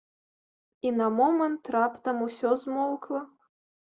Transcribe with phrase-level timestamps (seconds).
[0.89, 3.21] І на момант раптам усё змоўкла.